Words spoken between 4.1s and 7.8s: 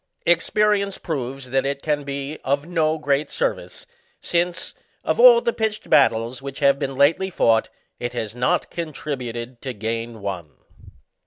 since, of all the pitched battles which have been lately fought,